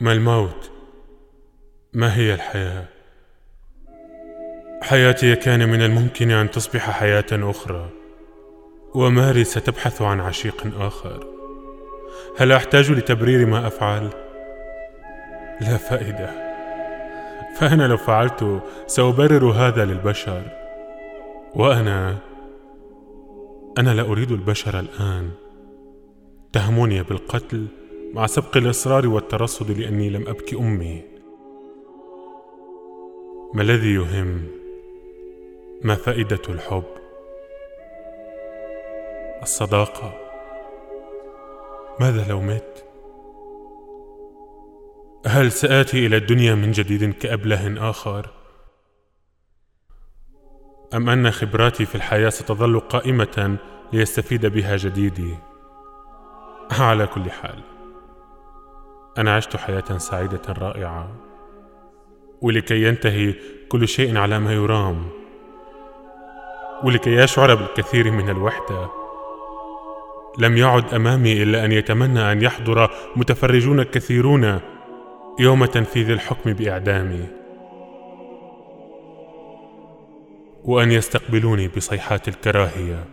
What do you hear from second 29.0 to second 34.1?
والترصد لأني لم أبكي أمي. ما الذي